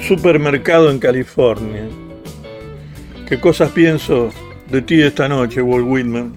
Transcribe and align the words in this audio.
supermercado 0.00 0.90
en 0.90 0.98
California. 0.98 1.88
¿Qué 3.28 3.40
cosas 3.40 3.70
pienso 3.70 4.30
de 4.70 4.82
ti 4.82 5.00
esta 5.00 5.28
noche, 5.28 5.62
Walt 5.62 5.86
Whitman? 5.86 6.32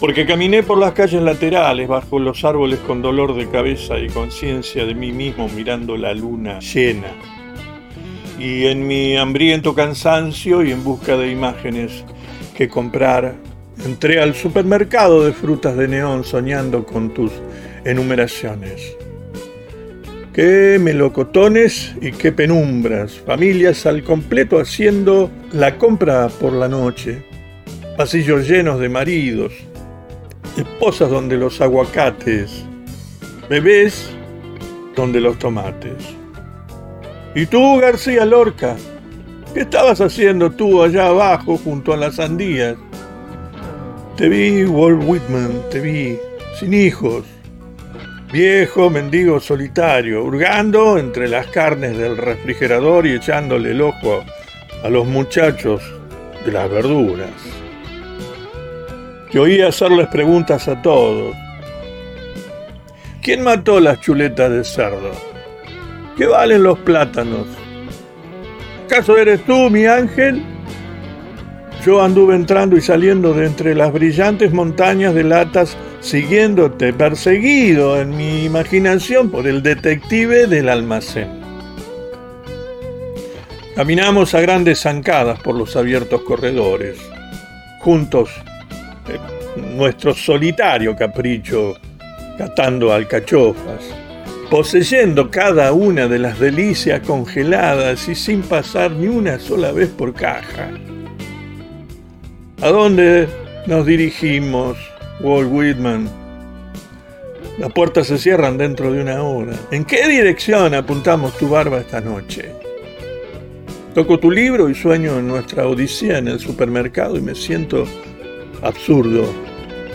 Porque 0.00 0.26
caminé 0.26 0.62
por 0.62 0.78
las 0.78 0.92
calles 0.92 1.22
laterales 1.22 1.88
bajo 1.88 2.18
los 2.18 2.44
árboles 2.44 2.78
con 2.80 3.00
dolor 3.00 3.34
de 3.34 3.48
cabeza 3.48 3.98
y 3.98 4.08
conciencia 4.08 4.84
de 4.84 4.94
mí 4.94 5.12
mismo 5.12 5.48
mirando 5.48 5.96
la 5.96 6.12
luna 6.12 6.58
llena. 6.60 7.08
Y 8.38 8.66
en 8.66 8.86
mi 8.86 9.16
hambriento 9.16 9.74
cansancio 9.74 10.62
y 10.62 10.72
en 10.72 10.82
busca 10.84 11.16
de 11.16 11.30
imágenes 11.30 12.04
que 12.54 12.68
comprar, 12.68 13.34
entré 13.84 14.20
al 14.20 14.34
supermercado 14.34 15.24
de 15.24 15.32
frutas 15.32 15.76
de 15.76 15.88
neón 15.88 16.24
soñando 16.24 16.84
con 16.84 17.14
tus 17.14 17.32
enumeraciones. 17.84 18.96
Qué 20.34 20.80
melocotones 20.80 21.94
y 22.00 22.10
qué 22.10 22.32
penumbras, 22.32 23.20
familias 23.20 23.86
al 23.86 24.02
completo 24.02 24.58
haciendo 24.58 25.30
la 25.52 25.78
compra 25.78 26.28
por 26.28 26.52
la 26.52 26.66
noche, 26.66 27.24
pasillos 27.96 28.48
llenos 28.48 28.80
de 28.80 28.88
maridos, 28.88 29.52
esposas 30.56 31.08
donde 31.08 31.36
los 31.36 31.60
aguacates, 31.60 32.64
bebés 33.48 34.10
donde 34.96 35.20
los 35.20 35.38
tomates. 35.38 36.02
¿Y 37.36 37.46
tú, 37.46 37.78
García 37.78 38.24
Lorca? 38.24 38.74
¿Qué 39.54 39.60
estabas 39.60 40.00
haciendo 40.00 40.50
tú 40.50 40.82
allá 40.82 41.06
abajo 41.06 41.56
junto 41.58 41.92
a 41.92 41.96
las 41.96 42.16
sandías? 42.16 42.74
Te 44.16 44.28
vi, 44.28 44.64
Walt 44.64 45.00
Whitman, 45.06 45.62
te 45.70 45.78
vi, 45.78 46.18
sin 46.58 46.74
hijos, 46.74 47.24
viejo 48.34 48.90
mendigo 48.90 49.38
solitario, 49.38 50.24
hurgando 50.24 50.98
entre 50.98 51.28
las 51.28 51.46
carnes 51.46 51.96
del 51.96 52.16
refrigerador 52.16 53.06
y 53.06 53.12
echándole 53.12 53.70
el 53.70 53.80
ojo 53.80 54.24
a 54.82 54.88
los 54.90 55.06
muchachos 55.06 55.80
de 56.44 56.50
las 56.50 56.68
verduras. 56.68 57.30
Te 59.30 59.38
oí 59.38 59.60
hacerles 59.60 60.08
preguntas 60.08 60.66
a 60.66 60.82
todos. 60.82 61.32
¿Quién 63.22 63.44
mató 63.44 63.78
las 63.78 64.00
chuletas 64.00 64.50
de 64.50 64.64
cerdo? 64.64 65.12
¿Qué 66.16 66.26
valen 66.26 66.64
los 66.64 66.80
plátanos? 66.80 67.46
¿Acaso 68.86 69.16
eres 69.16 69.44
tú, 69.44 69.70
mi 69.70 69.86
ángel? 69.86 70.42
Yo 71.84 72.02
anduve 72.02 72.34
entrando 72.34 72.78
y 72.78 72.80
saliendo 72.80 73.34
de 73.34 73.44
entre 73.44 73.74
las 73.74 73.92
brillantes 73.92 74.50
montañas 74.54 75.14
de 75.14 75.22
latas 75.22 75.76
siguiéndote, 76.00 76.94
perseguido 76.94 78.00
en 78.00 78.16
mi 78.16 78.44
imaginación 78.44 79.30
por 79.30 79.46
el 79.46 79.62
detective 79.62 80.46
del 80.46 80.70
almacén. 80.70 81.28
Caminamos 83.76 84.32
a 84.32 84.40
grandes 84.40 84.80
zancadas 84.80 85.40
por 85.40 85.56
los 85.56 85.76
abiertos 85.76 86.22
corredores, 86.22 86.96
juntos, 87.80 88.30
nuestro 89.76 90.14
solitario 90.14 90.96
capricho, 90.96 91.74
catando 92.38 92.94
alcachofas, 92.94 93.84
poseyendo 94.48 95.30
cada 95.30 95.74
una 95.74 96.08
de 96.08 96.18
las 96.18 96.38
delicias 96.38 97.00
congeladas 97.06 98.08
y 98.08 98.14
sin 98.14 98.40
pasar 98.40 98.92
ni 98.92 99.08
una 99.08 99.38
sola 99.38 99.70
vez 99.70 99.90
por 99.90 100.14
caja. 100.14 100.70
¿A 102.64 102.70
dónde 102.70 103.28
nos 103.66 103.84
dirigimos? 103.84 104.78
Walt 105.20 105.50
Whitman. 105.52 106.08
Las 107.58 107.70
puertas 107.74 108.06
se 108.06 108.16
cierran 108.16 108.56
dentro 108.56 108.90
de 108.90 109.02
una 109.02 109.22
hora. 109.22 109.52
¿En 109.70 109.84
qué 109.84 110.08
dirección 110.08 110.72
apuntamos 110.72 111.36
tu 111.36 111.50
barba 111.50 111.80
esta 111.80 112.00
noche? 112.00 112.52
Toco 113.92 114.18
tu 114.18 114.30
libro 114.30 114.70
y 114.70 114.74
sueño 114.74 115.18
en 115.18 115.28
nuestra 115.28 115.68
odisea 115.68 116.16
en 116.16 116.28
el 116.28 116.40
supermercado 116.40 117.18
y 117.18 117.20
me 117.20 117.34
siento 117.34 117.84
absurdo. 118.62 119.26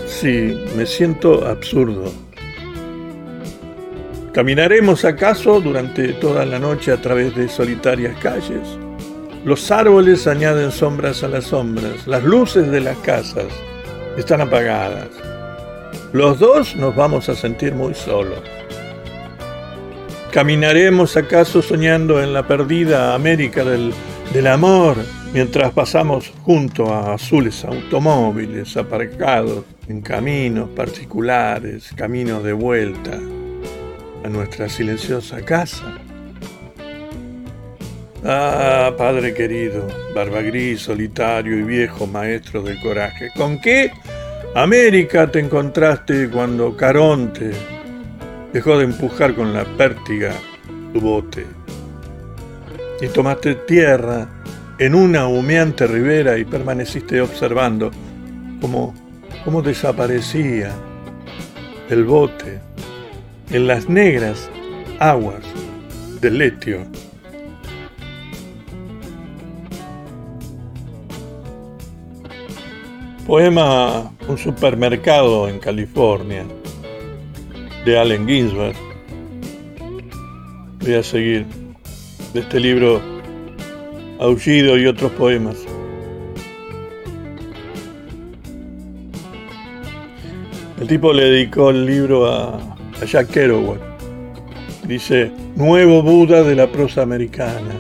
Sí, 0.06 0.56
me 0.78 0.86
siento 0.86 1.48
absurdo. 1.48 2.14
¿Caminaremos 4.32 5.06
acaso 5.06 5.60
durante 5.60 6.14
toda 6.14 6.46
la 6.46 6.60
noche 6.60 6.92
a 6.92 7.02
través 7.02 7.36
de 7.36 7.50
solitarias 7.50 8.16
calles? 8.20 8.78
Los 9.46 9.72
árboles 9.72 10.28
añaden 10.28 10.70
sombras 10.70 11.24
a 11.24 11.30
las 11.30 11.46
sombras, 11.46 12.06
las 12.06 12.24
luces 12.26 12.70
de 12.70 12.82
las 12.82 12.98
casas 12.98 13.46
están 14.18 14.42
apagadas. 14.42 15.08
Los 16.12 16.40
dos 16.40 16.76
nos 16.76 16.94
vamos 16.94 17.30
a 17.30 17.36
sentir 17.36 17.74
muy 17.74 17.94
solos. 17.94 18.42
¿Caminaremos 20.34 21.16
acaso 21.16 21.62
soñando 21.62 22.22
en 22.22 22.34
la 22.34 22.46
perdida 22.46 23.16
América 23.16 23.64
del, 23.64 23.94
del 24.34 24.48
amor 24.48 24.98
mientras 25.34 25.72
pasamos 25.72 26.34
junto 26.44 26.94
a 26.94 27.14
azules 27.14 27.64
automóviles 27.64 28.76
aparcados 28.76 29.64
en 29.88 30.02
caminos 30.02 30.70
particulares, 30.76 31.94
caminos 31.96 32.44
de 32.44 32.54
vuelta 32.54 33.18
a 34.26 34.28
nuestra 34.28 34.68
silenciosa 34.68 35.42
casa? 35.46 35.98
Ah, 38.24 38.94
padre 38.98 39.34
querido, 39.34 39.88
barba 40.14 40.42
gris, 40.42 40.82
solitario 40.82 41.58
y 41.58 41.64
viejo 41.64 42.06
maestro 42.06 42.62
del 42.62 42.80
coraje, 42.82 43.32
¿con 43.36 43.60
qué 43.62 43.92
América 44.56 45.30
te 45.32 45.40
encontraste 45.40 46.30
cuando 46.30 46.76
Caronte 46.76 47.52
dejó 48.52 48.78
de 48.78 48.86
empujar 48.86 49.36
con 49.36 49.54
la 49.54 49.64
pértiga 49.64 50.34
tu 50.92 51.00
bote. 51.00 51.46
Y 53.02 53.08
tomaste 53.08 53.56
tierra 53.56 54.28
en 54.80 54.96
una 54.96 55.28
humeante 55.28 55.86
ribera 55.88 56.38
y 56.38 56.46
permaneciste 56.46 57.22
observando 57.22 57.92
cómo, 58.60 58.94
cómo 59.46 59.62
desaparecía 59.62 60.72
el 61.90 62.04
bote 62.04 62.60
en 63.52 63.68
las 63.68 63.88
negras 63.88 64.50
aguas 65.00 65.44
del 66.22 66.40
letio. 66.40 66.86
Poema 73.30 74.12
Un 74.28 74.40
supermercado 74.40 75.48
en 75.48 75.60
California 75.60 76.44
de 77.86 78.00
Allen 78.00 78.28
Ginsberg. 78.28 78.76
Voy 80.80 80.96
a 80.96 81.04
seguir 81.04 81.46
de 82.34 82.40
este 82.40 82.60
libro 82.60 83.00
Aullido 84.20 84.80
y 84.80 84.88
otros 84.88 85.12
poemas. 85.12 85.58
El 90.82 90.88
tipo 90.88 91.14
le 91.14 91.26
dedicó 91.26 91.70
el 91.70 91.86
libro 91.86 92.26
a, 92.26 92.60
Jack 93.06 93.28
Kerouac. 93.28 93.80
Dice, 94.88 95.32
Nuevo 95.56 96.02
Buda 96.02 96.42
de 96.42 96.56
la 96.56 96.72
prosa 96.72 97.04
americana 97.04 97.76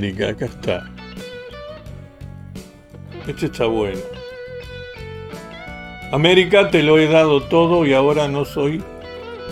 América, 0.00 0.30
acá 0.30 0.46
está. 0.46 0.90
Este 3.28 3.46
está 3.46 3.66
bueno. 3.66 4.00
América, 6.10 6.70
te 6.70 6.82
lo 6.82 6.98
he 6.98 7.06
dado 7.06 7.42
todo 7.42 7.84
y 7.84 7.92
ahora 7.92 8.26
no 8.26 8.46
soy 8.46 8.82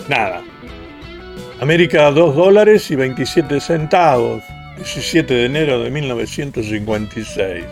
nada. 0.07 0.41
América, 1.61 2.09
2 2.09 2.35
dólares 2.35 2.89
y 2.89 2.95
27 2.95 3.59
centavos. 3.59 4.41
17 4.77 5.31
de 5.31 5.45
enero 5.45 5.83
de 5.83 5.91
1956. 5.91 7.65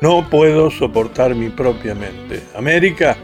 No 0.00 0.30
puedo 0.30 0.70
soportar 0.70 1.34
mi 1.34 1.48
propia 1.48 1.96
mente. 1.96 2.40
América, 2.54 3.16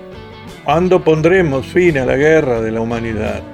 ¿cuándo 0.65 1.05
pondremos 1.05 1.67
fin 1.67 1.99
a 1.99 2.05
la 2.05 2.17
guerra 2.17 2.61
de 2.61 2.73
la 2.73 2.81
humanidad? 2.81 3.45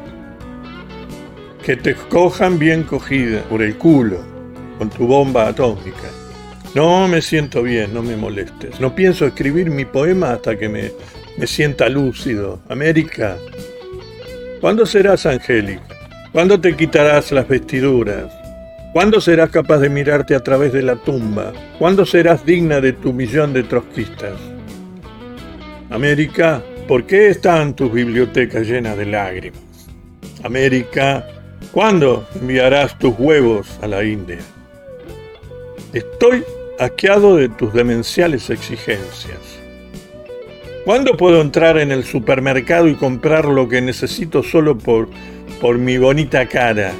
Que 1.62 1.76
te 1.76 1.94
cojan 1.94 2.58
bien 2.58 2.84
cogida 2.84 3.42
por 3.42 3.60
el 3.60 3.76
culo 3.76 4.35
con 4.78 4.90
tu 4.90 5.06
bomba 5.06 5.48
atómica. 5.48 6.10
No 6.74 7.08
me 7.08 7.22
siento 7.22 7.62
bien, 7.62 7.94
no 7.94 8.02
me 8.02 8.16
molestes. 8.16 8.80
No 8.80 8.94
pienso 8.94 9.26
escribir 9.26 9.70
mi 9.70 9.84
poema 9.84 10.32
hasta 10.32 10.58
que 10.58 10.68
me, 10.68 10.92
me 11.38 11.46
sienta 11.46 11.88
lúcido. 11.88 12.60
América, 12.68 13.36
¿cuándo 14.60 14.84
serás 14.84 15.26
angélica? 15.26 15.96
¿Cuándo 16.32 16.60
te 16.60 16.76
quitarás 16.76 17.32
las 17.32 17.48
vestiduras? 17.48 18.30
¿Cuándo 18.92 19.20
serás 19.20 19.50
capaz 19.50 19.78
de 19.78 19.88
mirarte 19.88 20.34
a 20.34 20.40
través 20.40 20.72
de 20.72 20.82
la 20.82 20.96
tumba? 20.96 21.52
¿Cuándo 21.78 22.04
serás 22.04 22.44
digna 22.44 22.80
de 22.80 22.92
tu 22.92 23.12
millón 23.12 23.52
de 23.52 23.62
trotskistas? 23.62 24.38
América, 25.90 26.62
¿por 26.88 27.06
qué 27.06 27.28
están 27.28 27.74
tus 27.74 27.92
bibliotecas 27.92 28.66
llenas 28.66 28.96
de 28.96 29.06
lágrimas? 29.06 29.60
América, 30.42 31.26
¿cuándo 31.72 32.26
enviarás 32.40 32.98
tus 32.98 33.14
huevos 33.18 33.78
a 33.82 33.86
la 33.86 34.02
India? 34.04 34.38
Estoy 35.96 36.44
asqueado 36.78 37.36
de 37.36 37.48
tus 37.48 37.72
demenciales 37.72 38.50
exigencias. 38.50 39.38
¿Cuándo 40.84 41.16
puedo 41.16 41.40
entrar 41.40 41.78
en 41.78 41.90
el 41.90 42.04
supermercado 42.04 42.86
y 42.86 42.96
comprar 42.96 43.46
lo 43.46 43.66
que 43.66 43.80
necesito 43.80 44.42
solo 44.42 44.76
por, 44.76 45.08
por 45.58 45.78
mi 45.78 45.96
bonita 45.96 46.46
cara? 46.48 46.92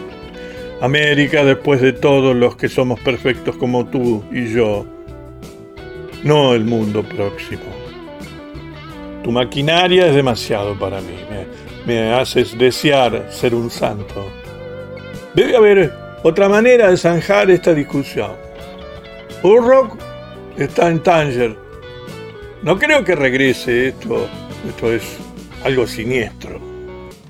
América, 0.81 1.45
después 1.45 1.83
de 1.83 1.93
todos 1.93 2.35
los 2.35 2.57
que 2.57 2.71
somos 2.71 2.99
perfectos 3.01 3.55
como 3.57 3.85
tú 3.85 4.25
y 4.33 4.51
yo, 4.51 4.87
no 6.25 6.55
el 6.55 6.65
mundo 6.65 7.03
próximo. 7.03 7.65
Tu 9.23 9.31
maquinaria 9.31 10.07
es 10.07 10.15
demasiado 10.15 10.75
para 10.79 11.03
mí, 11.03 11.19
me, 11.87 12.01
me 12.01 12.15
haces 12.15 12.57
desear 12.57 13.27
ser 13.29 13.55
un 13.55 13.69
santo. 13.69 14.25
Debe 15.35 15.55
haber 15.55 15.93
otra 16.23 16.49
manera 16.49 16.89
de 16.89 16.97
zanjar 16.97 17.51
esta 17.51 17.75
discusión. 17.75 18.46
Urrock 19.47 19.97
está 20.59 20.89
en 20.89 21.01
Tanger. 21.05 21.57
No 22.65 22.77
creo 22.81 23.05
que 23.05 23.15
regrese 23.15 23.89
esto. 23.89 24.27
Esto 24.69 24.93
es 24.93 25.05
algo 25.65 25.87
siniestro. 25.87 26.59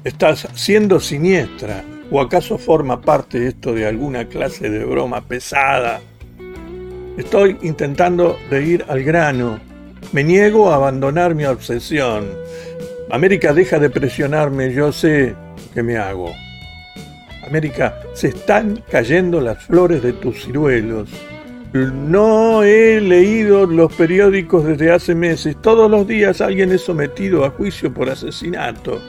Estás 0.03 0.49
siendo 0.55 0.99
siniestra. 0.99 1.85
¿O 2.11 2.19
acaso 2.19 2.57
forma 2.57 3.03
parte 3.03 3.49
esto 3.49 3.75
de 3.75 3.87
alguna 3.87 4.25
clase 4.29 4.71
de 4.71 4.83
broma 4.87 5.21
pesada? 5.21 6.01
Estoy 7.19 7.59
intentando 7.61 8.39
de 8.49 8.65
ir 8.65 8.85
al 8.89 9.03
grano. 9.03 9.61
Me 10.13 10.25
niego 10.25 10.71
a 10.71 10.77
abandonar 10.77 11.35
mi 11.35 11.45
obsesión. 11.45 12.31
América 13.11 13.53
deja 13.53 13.79
de 13.79 13.91
presionarme, 13.91 14.73
yo 14.73 14.91
sé 14.91 15.35
que 15.75 15.83
me 15.83 15.99
hago. 15.99 16.35
América, 17.47 18.01
se 18.15 18.29
están 18.29 18.83
cayendo 18.91 19.39
las 19.43 19.65
flores 19.65 20.03
de 20.03 20.15
tus 20.15 20.45
ciruelos. 20.45 21.11
No 21.85 22.63
he 22.63 23.01
leído 23.01 23.67
los 23.67 23.93
periódicos 23.95 24.65
desde 24.65 24.91
hace 24.91 25.15
meses. 25.15 25.57
Todos 25.61 25.91
los 25.91 26.07
días 26.07 26.41
alguien 26.41 26.73
es 26.73 26.83
sometido 26.83 27.45
a 27.45 27.51
juicio 27.51 27.93
por 27.93 28.09
asesinato. 28.09 29.01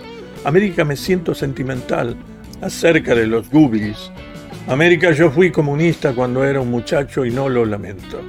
América 0.43 0.83
me 0.83 0.95
siento 0.95 1.33
sentimental 1.33 2.17
acerca 2.61 3.15
de 3.15 3.27
los 3.27 3.49
Goobies. 3.49 4.11
América 4.67 5.11
yo 5.11 5.31
fui 5.31 5.51
comunista 5.51 6.13
cuando 6.13 6.43
era 6.43 6.59
un 6.59 6.69
muchacho 6.69 7.25
y 7.25 7.31
no 7.31 7.47
lo 7.47 7.65
lamento. 7.65 8.21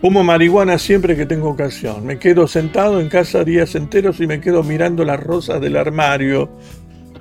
Fumo 0.00 0.22
marihuana 0.22 0.78
siempre 0.78 1.16
que 1.16 1.26
tengo 1.26 1.48
ocasión. 1.48 2.04
Me 2.04 2.18
quedo 2.18 2.46
sentado 2.46 3.00
en 3.00 3.08
casa 3.08 3.44
días 3.44 3.74
enteros 3.74 4.20
y 4.20 4.26
me 4.26 4.40
quedo 4.40 4.62
mirando 4.62 5.04
las 5.04 5.20
rosas 5.20 5.60
del 5.60 5.76
armario. 5.76 6.50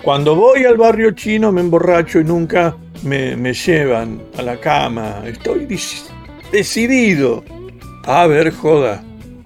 Cuando 0.03 0.36
voy 0.36 0.65
al 0.65 0.77
barrio 0.77 1.12
chino 1.12 1.51
me 1.51 1.62
emborracho 1.62 2.19
y 2.19 2.24
nunca 2.24 2.75
me, 3.03 3.53
llevan 3.53 4.21
a 4.38 4.42
la 4.42 4.59
cama. 4.59 5.24
Estoy 5.25 5.68
decidido. 6.51 7.44
A 8.03 8.27
ver, 8.27 8.51
joda. 8.51 9.03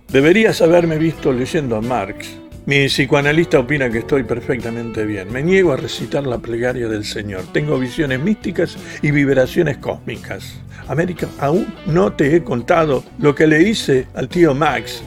Deberías 0.09 0.61
haberme 0.61 0.97
visto 0.97 1.31
leyendo 1.31 1.75
a 1.75 1.81
Marx. 1.81 2.37
Mi 2.65 2.87
psicoanalista 2.87 3.59
opina 3.59 3.89
que 3.89 3.99
estoy 3.99 4.23
perfectamente 4.23 5.05
bien. 5.05 5.31
Me 5.31 5.41
niego 5.41 5.71
a 5.71 5.77
recitar 5.77 6.25
la 6.27 6.39
plegaria 6.39 6.87
del 6.87 7.05
Señor. 7.05 7.43
Tengo 7.53 7.79
visiones 7.79 8.19
místicas 8.19 8.77
y 9.01 9.11
vibraciones 9.11 9.77
cósmicas. 9.77 10.59
América, 10.87 11.27
aún 11.39 11.67
no 11.85 12.13
te 12.13 12.35
he 12.35 12.43
contado 12.43 13.03
lo 13.19 13.33
que 13.35 13.47
le 13.47 13.61
hice 13.61 14.07
al 14.13 14.27
tío 14.27 14.53
Max 14.55 15.03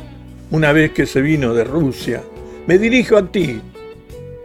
una 0.50 0.72
vez 0.72 0.92
que 0.92 1.06
se 1.06 1.20
vino 1.20 1.54
de 1.54 1.64
Rusia. 1.64 2.22
Me 2.66 2.78
dirijo 2.78 3.16
a 3.16 3.30
ti, 3.30 3.60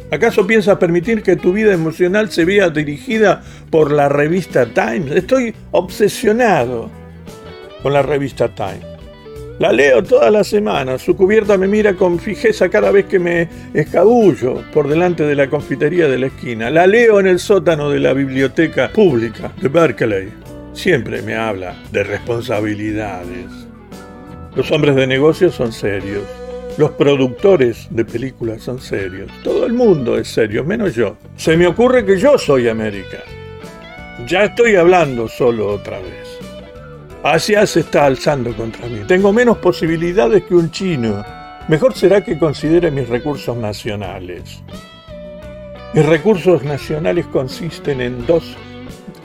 ¿Acaso 0.09 0.47
piensas 0.47 0.77
permitir 0.77 1.21
que 1.21 1.35
tu 1.35 1.51
vida 1.51 1.73
emocional 1.73 2.31
se 2.31 2.45
vea 2.45 2.69
dirigida 2.69 3.43
por 3.69 3.91
la 3.91 4.07
revista 4.07 4.65
Times? 4.65 5.11
Estoy 5.11 5.53
obsesionado 5.71 6.89
con 7.83 7.91
la 7.91 8.01
revista 8.01 8.47
Times. 8.55 8.85
La 9.59 9.73
leo 9.73 10.03
toda 10.03 10.31
la 10.31 10.45
semana. 10.45 10.97
Su 10.97 11.17
cubierta 11.17 11.57
me 11.57 11.67
mira 11.67 11.95
con 11.95 12.19
fijeza 12.19 12.69
cada 12.69 12.91
vez 12.91 13.05
que 13.05 13.19
me 13.19 13.49
escabullo 13.73 14.63
por 14.71 14.87
delante 14.87 15.23
de 15.23 15.35
la 15.35 15.49
confitería 15.49 16.07
de 16.07 16.19
la 16.19 16.27
esquina. 16.27 16.69
La 16.69 16.87
leo 16.87 17.19
en 17.19 17.27
el 17.27 17.39
sótano 17.39 17.89
de 17.89 17.99
la 17.99 18.13
biblioteca 18.13 18.89
pública 18.93 19.51
de 19.59 19.67
Berkeley. 19.67 20.29
Siempre 20.71 21.21
me 21.21 21.35
habla 21.35 21.75
de 21.91 22.03
responsabilidades. 22.03 23.47
Los 24.55 24.71
hombres 24.71 24.95
de 24.95 25.07
negocios 25.07 25.55
son 25.55 25.73
serios. 25.73 26.46
Los 26.77 26.91
productores 26.91 27.87
de 27.89 28.05
películas 28.05 28.61
son 28.61 28.79
serios. 28.79 29.31
Todo 29.43 29.65
el 29.65 29.73
mundo 29.73 30.15
es 30.17 30.27
serio, 30.27 30.63
menos 30.63 30.93
yo. 30.93 31.17
Se 31.35 31.57
me 31.57 31.65
ocurre 31.65 32.05
que 32.05 32.19
yo 32.19 32.37
soy 32.37 32.67
América. 32.67 33.23
Ya 34.27 34.43
estoy 34.43 34.75
hablando 34.75 35.27
solo 35.27 35.69
otra 35.69 35.97
vez. 35.97 36.37
Asia 37.23 37.65
se 37.65 37.79
está 37.79 38.05
alzando 38.05 38.55
contra 38.55 38.87
mí. 38.87 38.99
Tengo 39.07 39.33
menos 39.33 39.57
posibilidades 39.57 40.43
que 40.43 40.53
un 40.53 40.69
chino. 40.69 41.25
Mejor 41.67 41.95
será 41.95 42.23
que 42.23 42.37
considere 42.37 42.91
mis 42.91 43.09
recursos 43.09 43.57
nacionales. 43.57 44.61
Mis 45.95 46.05
recursos 46.05 46.63
nacionales 46.63 47.25
consisten 47.27 48.01
en 48.01 48.23
dos 48.27 48.55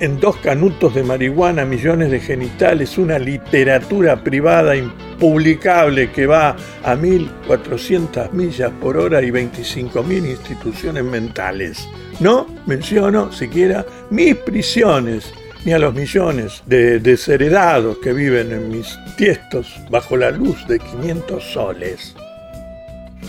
en 0.00 0.18
dos 0.18 0.36
canutos 0.38 0.94
de 0.94 1.02
marihuana, 1.02 1.64
millones 1.64 2.10
de 2.10 2.20
genitales, 2.20 2.98
una 2.98 3.18
literatura 3.18 4.22
privada 4.22 4.76
impublicable 4.76 6.10
que 6.10 6.26
va 6.26 6.56
a 6.82 6.96
1.400 6.96 8.32
millas 8.32 8.70
por 8.80 8.96
hora 8.96 9.22
y 9.22 9.30
25.000 9.30 10.30
instituciones 10.30 11.04
mentales. 11.04 11.88
No 12.20 12.46
menciono 12.66 13.32
siquiera 13.32 13.84
mis 14.10 14.34
prisiones, 14.36 15.32
ni 15.64 15.72
a 15.72 15.78
los 15.78 15.94
millones 15.94 16.62
de 16.66 16.98
desheredados 16.98 17.98
que 17.98 18.12
viven 18.12 18.52
en 18.52 18.68
mis 18.68 18.98
tiestos 19.16 19.76
bajo 19.90 20.16
la 20.16 20.30
luz 20.30 20.66
de 20.66 20.78
500 20.78 21.44
soles. 21.44 22.14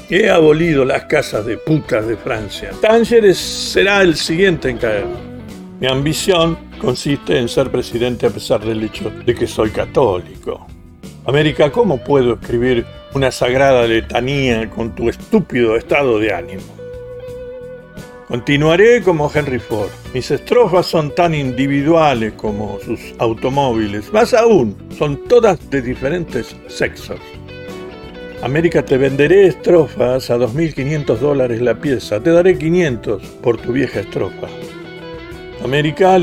He 0.09 0.29
abolido 0.29 0.83
las 0.83 1.05
casas 1.05 1.45
de 1.45 1.57
putas 1.57 2.07
de 2.07 2.17
Francia. 2.17 2.71
Tánger 2.81 3.33
será 3.35 4.01
el 4.01 4.15
siguiente 4.15 4.69
en 4.69 4.77
caer. 4.77 5.32
Mi 5.79 5.87
ambición 5.87 6.57
consiste 6.79 7.37
en 7.37 7.49
ser 7.49 7.69
presidente 7.71 8.27
a 8.27 8.29
pesar 8.29 8.63
del 8.63 8.83
hecho 8.83 9.09
de 9.09 9.35
que 9.35 9.47
soy 9.47 9.69
católico. 9.71 10.65
América, 11.25 11.71
¿cómo 11.71 11.97
puedo 11.97 12.33
escribir 12.33 12.85
una 13.13 13.31
sagrada 13.31 13.85
letanía 13.87 14.69
con 14.69 14.93
tu 14.93 15.09
estúpido 15.09 15.75
estado 15.75 16.19
de 16.19 16.33
ánimo? 16.33 16.63
Continuaré 18.27 19.01
como 19.03 19.31
Henry 19.33 19.59
Ford. 19.59 19.89
Mis 20.13 20.31
estrofas 20.31 20.85
son 20.85 21.13
tan 21.13 21.35
individuales 21.35 22.33
como 22.33 22.79
sus 22.79 22.99
automóviles. 23.19 24.11
Más 24.13 24.33
aún, 24.33 24.75
son 24.97 25.25
todas 25.27 25.69
de 25.69 25.81
diferentes 25.81 26.55
sexos. 26.67 27.19
América, 28.41 28.83
te 28.83 28.97
venderé 28.97 29.47
estrofas 29.47 30.29
a 30.29 30.37
2.500 30.37 31.17
dólares 31.17 31.61
la 31.61 31.75
pieza. 31.75 32.19
Te 32.21 32.31
daré 32.31 32.57
500 32.57 33.21
por 33.41 33.57
tu 33.57 33.71
vieja 33.71 34.01
estrofa. 34.01 34.47
América 35.63 36.19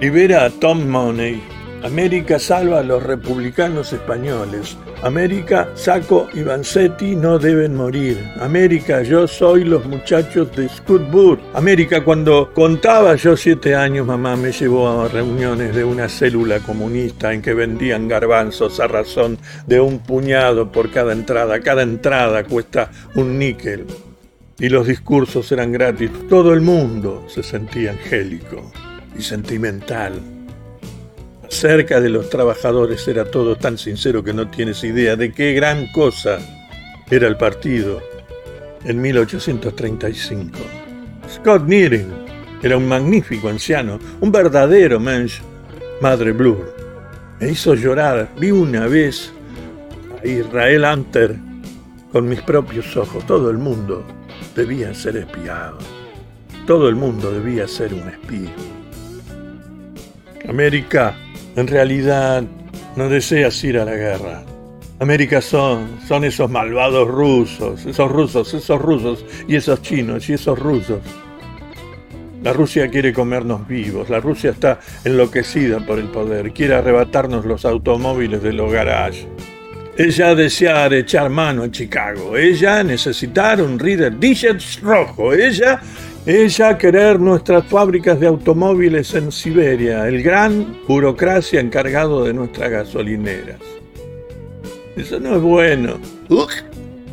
libera 0.00 0.44
a 0.44 0.50
Tom 0.50 0.86
Money. 0.86 1.42
América 1.82 2.38
salva 2.38 2.78
a 2.78 2.82
los 2.84 3.02
republicanos 3.02 3.92
españoles. 3.92 4.76
América, 5.02 5.70
Saco 5.74 6.28
y 6.32 6.44
Vanzetti 6.44 7.16
no 7.16 7.40
deben 7.40 7.74
morir. 7.74 8.16
América, 8.38 9.02
yo 9.02 9.26
soy 9.26 9.64
los 9.64 9.84
muchachos 9.86 10.54
de 10.54 10.68
Scootburg. 10.68 11.40
América, 11.54 12.04
cuando 12.04 12.52
contaba 12.54 13.16
yo 13.16 13.36
siete 13.36 13.74
años, 13.74 14.06
mamá 14.06 14.36
me 14.36 14.52
llevó 14.52 14.88
a 14.88 15.08
reuniones 15.08 15.74
de 15.74 15.82
una 15.82 16.08
célula 16.08 16.60
comunista 16.60 17.32
en 17.32 17.42
que 17.42 17.54
vendían 17.54 18.06
garbanzos 18.06 18.78
a 18.78 18.86
razón 18.86 19.36
de 19.66 19.80
un 19.80 19.98
puñado 19.98 20.70
por 20.70 20.92
cada 20.92 21.12
entrada. 21.12 21.58
Cada 21.58 21.82
entrada 21.82 22.44
cuesta 22.44 22.88
un 23.16 23.36
níquel 23.36 23.86
y 24.60 24.68
los 24.68 24.86
discursos 24.86 25.50
eran 25.52 25.72
gratis. 25.72 26.10
Todo 26.28 26.52
el 26.52 26.60
mundo 26.60 27.24
se 27.28 27.42
sentía 27.42 27.92
angélico 27.92 28.70
y 29.18 29.22
sentimental. 29.22 30.20
Cerca 31.48 32.00
de 32.00 32.10
los 32.10 32.28
trabajadores 32.30 33.08
era 33.08 33.24
todo 33.24 33.56
tan 33.56 33.78
sincero 33.78 34.22
que 34.22 34.34
no 34.34 34.48
tienes 34.48 34.84
idea 34.84 35.16
de 35.16 35.32
qué 35.32 35.54
gran 35.54 35.90
cosa 35.92 36.38
era 37.10 37.26
el 37.26 37.36
partido 37.36 38.00
en 38.84 39.00
1835. 39.00 40.58
Scott 41.28 41.66
Nearing 41.66 42.08
era 42.62 42.76
un 42.76 42.86
magnífico 42.86 43.48
anciano, 43.48 43.98
un 44.20 44.30
verdadero 44.30 45.00
mensch, 45.00 45.40
madre 46.02 46.32
Blur. 46.32 46.74
Me 47.40 47.50
hizo 47.50 47.74
llorar. 47.74 48.28
Vi 48.38 48.50
una 48.50 48.86
vez 48.86 49.32
a 50.22 50.26
Israel 50.26 50.84
Hunter 50.84 51.36
con 52.12 52.28
mis 52.28 52.42
propios 52.42 52.94
ojos, 52.96 53.26
todo 53.26 53.50
el 53.50 53.56
mundo 53.56 54.04
debían 54.54 54.94
ser 54.94 55.16
espiados. 55.16 55.84
todo 56.66 56.88
el 56.88 56.94
mundo 56.94 57.32
debía 57.32 57.66
ser 57.66 57.92
un 57.94 58.08
espía. 58.08 58.50
América, 60.48 61.16
en 61.56 61.66
realidad, 61.66 62.44
no 62.96 63.08
deseas 63.08 63.62
ir 63.64 63.78
a 63.78 63.84
la 63.84 63.94
guerra. 63.94 64.44
América 65.00 65.40
son, 65.40 65.98
son 66.06 66.24
esos 66.24 66.50
malvados 66.50 67.08
rusos, 67.08 67.86
esos 67.86 68.10
rusos, 68.10 68.52
esos 68.54 68.80
rusos 68.80 69.24
y 69.48 69.56
esos 69.56 69.80
chinos 69.82 70.28
y 70.28 70.34
esos 70.34 70.58
rusos. 70.58 71.00
La 72.42 72.52
Rusia 72.52 72.88
quiere 72.88 73.12
comernos 73.12 73.68
vivos, 73.68 74.08
la 74.08 74.18
Rusia 74.18 74.50
está 74.50 74.80
enloquecida 75.04 75.80
por 75.80 75.98
el 75.98 76.06
poder, 76.06 76.52
quiere 76.52 76.74
arrebatarnos 76.74 77.44
los 77.44 77.64
automóviles 77.66 78.42
de 78.42 78.54
los 78.54 78.72
garages. 78.72 79.26
Ella 80.02 80.34
desear 80.34 80.94
echar 80.94 81.28
mano 81.28 81.62
en 81.62 81.72
Chicago, 81.72 82.34
ella 82.34 82.82
necesitar 82.82 83.60
un 83.60 83.78
Reader 83.78 84.18
Digits 84.18 84.80
rojo, 84.80 85.34
ella, 85.34 85.78
ella 86.24 86.78
querer 86.78 87.20
nuestras 87.20 87.66
fábricas 87.66 88.18
de 88.18 88.26
automóviles 88.26 89.12
en 89.12 89.30
Siberia, 89.30 90.08
el 90.08 90.22
gran 90.22 90.78
burocracia 90.88 91.60
encargado 91.60 92.24
de 92.24 92.32
nuestras 92.32 92.70
gasolineras. 92.70 93.60
Eso 94.96 95.20
no 95.20 95.36
es 95.36 95.42
bueno. 95.42 96.00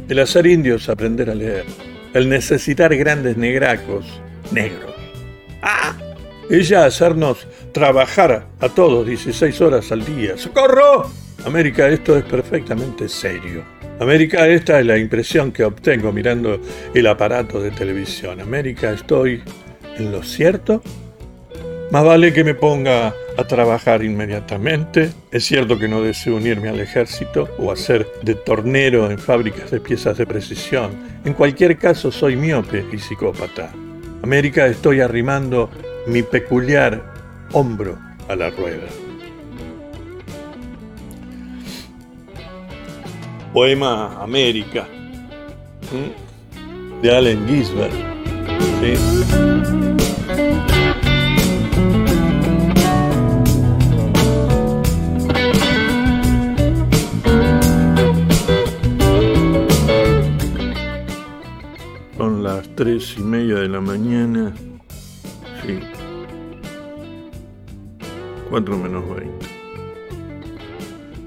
El 0.07 0.19
hacer 0.19 0.47
indios 0.47 0.87
aprender 0.87 1.29
a 1.29 1.35
leer, 1.35 1.65
el 2.13 2.29
necesitar 2.29 2.95
grandes 2.95 3.35
negracos, 3.35 4.05
negros 4.53 4.95
¡Ah! 5.61 5.93
Ella 6.49 6.85
hacernos 6.85 7.47
trabajar 7.73 8.47
a 8.61 8.69
todos 8.69 9.05
16 9.05 9.59
horas 9.59 9.91
al 9.91 10.05
día. 10.05 10.37
¡Socorro! 10.37 11.26
América, 11.47 11.87
esto 11.87 12.17
es 12.17 12.25
perfectamente 12.25 13.07
serio. 13.07 13.63
América, 14.01 14.45
esta 14.49 14.81
es 14.81 14.85
la 14.85 14.97
impresión 14.97 15.53
que 15.53 15.63
obtengo 15.63 16.11
mirando 16.11 16.59
el 16.93 17.07
aparato 17.07 17.61
de 17.61 17.71
televisión. 17.71 18.41
América, 18.41 18.91
estoy 18.91 19.41
en 19.97 20.11
lo 20.11 20.23
cierto. 20.23 20.83
Más 21.89 22.03
vale 22.03 22.33
que 22.33 22.43
me 22.43 22.53
ponga 22.53 23.15
a 23.37 23.43
trabajar 23.47 24.03
inmediatamente. 24.03 25.09
Es 25.31 25.45
cierto 25.45 25.79
que 25.79 25.87
no 25.87 26.01
deseo 26.01 26.35
unirme 26.35 26.67
al 26.67 26.81
ejército 26.81 27.47
o 27.57 27.71
hacer 27.71 28.05
de 28.23 28.35
tornero 28.35 29.09
en 29.09 29.17
fábricas 29.17 29.71
de 29.71 29.79
piezas 29.79 30.17
de 30.17 30.27
precisión. 30.27 30.91
En 31.23 31.33
cualquier 31.33 31.77
caso, 31.77 32.11
soy 32.11 32.35
miope 32.35 32.85
y 32.91 32.99
psicópata. 32.99 33.71
América 34.21 34.67
estoy 34.67 34.99
arrimando 34.99 35.69
mi 36.07 36.23
peculiar 36.23 37.01
hombro 37.53 37.97
a 38.27 38.35
la 38.35 38.49
rueda. 38.49 39.06
Poema 43.57 44.21
América 44.21 44.87
de 47.01 47.11
Allen 47.11 47.47
Ginsberg. 47.47 47.91
las 62.43 62.75
tres 62.75 63.15
y 63.17 63.21
media 63.23 63.55
de 63.55 63.69
la 63.69 63.81
mañana. 63.81 64.53
Sí. 65.63 65.79
Cuatro 68.51 68.77
menos 68.77 69.03
veinte. 69.09 69.47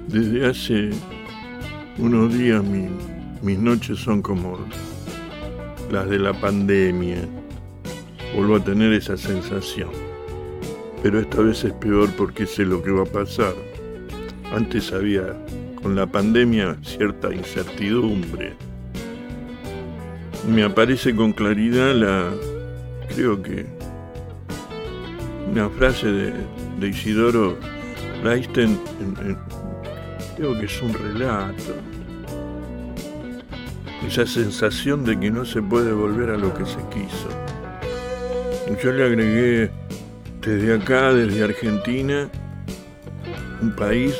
Desde 0.06 0.46
hace 0.46 0.90
unos 1.98 2.36
días 2.36 2.62
mis 3.42 3.58
noches 3.58 3.98
son 3.98 4.22
como 4.22 4.58
las 5.90 6.08
de 6.08 6.18
la 6.18 6.32
pandemia. 6.32 7.18
Vuelvo 8.34 8.56
a 8.56 8.64
tener 8.64 8.92
esa 8.92 9.16
sensación. 9.16 9.90
Pero 11.02 11.20
esta 11.20 11.40
vez 11.40 11.64
es 11.64 11.72
peor 11.74 12.10
porque 12.16 12.46
sé 12.46 12.64
lo 12.64 12.82
que 12.82 12.90
va 12.90 13.02
a 13.02 13.06
pasar. 13.06 13.54
Antes 14.52 14.92
había 14.92 15.36
con 15.82 15.96
la 15.96 16.06
pandemia 16.06 16.76
cierta 16.82 17.32
incertidumbre 17.32 18.54
me 20.48 20.62
aparece 20.62 21.14
con 21.14 21.32
claridad 21.32 21.94
la, 21.94 22.30
creo 23.14 23.42
que, 23.42 23.66
una 25.50 25.68
frase 25.70 26.08
de, 26.08 26.88
Isidoro 26.88 27.58
Leisten, 28.24 28.78
creo 30.40 30.58
que 30.58 30.64
es 30.64 30.82
un 30.82 30.94
relato. 30.94 31.74
Esa 34.06 34.26
sensación 34.26 35.04
de 35.04 35.20
que 35.20 35.30
no 35.30 35.44
se 35.44 35.60
puede 35.60 35.92
volver 35.92 36.30
a 36.30 36.38
lo 36.38 36.54
que 36.54 36.64
se 36.64 36.78
quiso. 36.88 37.28
Yo 38.82 38.92
le 38.92 39.04
agregué 39.04 39.70
desde 40.40 40.74
acá, 40.74 41.12
desde 41.12 41.44
Argentina, 41.44 42.30
un 43.60 43.76
país 43.76 44.14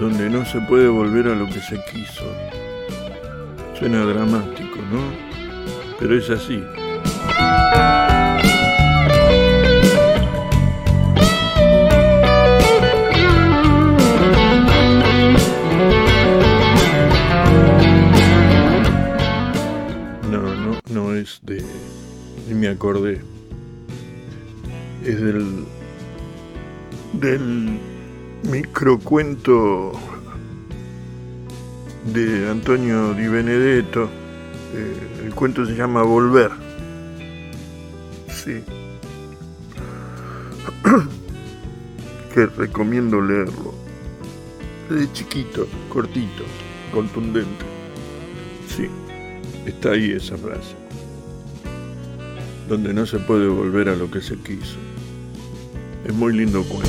donde 0.00 0.28
no 0.28 0.44
se 0.44 0.60
puede 0.62 0.88
volver 0.88 1.28
a 1.28 1.36
lo 1.36 1.46
que 1.46 1.60
se 1.60 1.78
quiso. 1.92 2.24
Suena 3.78 4.04
dramático. 4.04 4.78
¿no? 4.90 5.02
Pero 6.00 6.18
es 6.18 6.28
así. 6.30 6.60
Me 22.56 22.68
acordé. 22.68 23.20
Es 25.04 25.20
del... 25.20 25.64
del 27.12 27.78
microcuento 28.50 29.92
de 32.12 32.48
Antonio 32.50 33.14
Di 33.14 33.26
Benedetto 33.26 34.08
eh, 34.76 35.24
el 35.24 35.34
cuento 35.34 35.64
se 35.64 35.74
llama 35.74 36.02
Volver. 36.02 36.50
Sí. 38.28 38.62
que 42.34 42.46
recomiendo 42.46 43.20
leerlo. 43.20 43.74
De 44.90 45.10
chiquito, 45.12 45.66
cortito, 45.88 46.44
contundente. 46.92 47.64
Sí, 48.68 48.88
está 49.64 49.92
ahí 49.92 50.12
esa 50.12 50.36
frase. 50.36 50.74
Donde 52.68 52.92
no 52.92 53.06
se 53.06 53.18
puede 53.18 53.46
volver 53.48 53.88
a 53.88 53.96
lo 53.96 54.10
que 54.10 54.20
se 54.20 54.36
quiso. 54.36 54.76
Es 56.04 56.14
muy 56.14 56.32
lindo 56.32 56.64
cuento. 56.64 56.88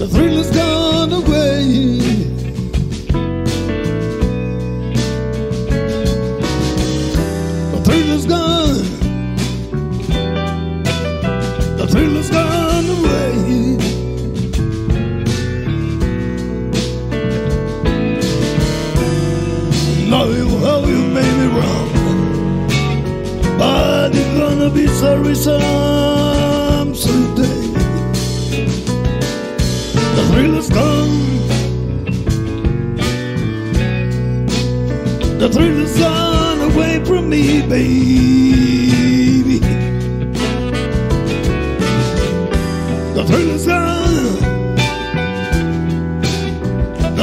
The 0.00 0.08
thrill 0.08 0.38
has 0.38 0.50
gone 0.50 1.12
away. 1.12 2.09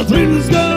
The 0.08 0.14
thrill 0.14 0.67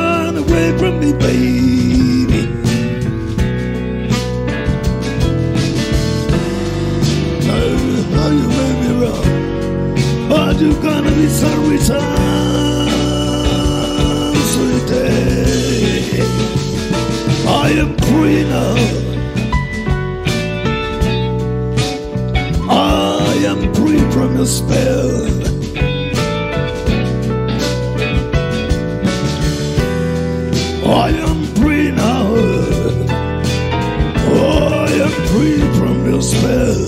free 35.32 35.60
from 35.78 35.98
your 36.10 36.22
spell. 36.22 36.82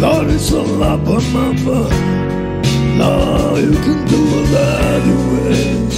Lord, 0.00 0.28
it's 0.30 0.50
a 0.50 0.62
lot, 0.62 1.04
but 1.04 1.22
mama, 1.32 1.80
Lord, 2.98 3.62
you 3.62 3.78
can 3.86 3.98
do 4.08 4.20
without 4.34 5.06
your 5.06 5.22
ways. 5.34 5.50
Eh? 5.50 5.80
I 5.80 5.89